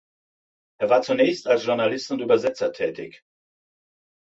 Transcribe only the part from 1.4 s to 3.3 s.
als Journalist und Übersetzer tätig.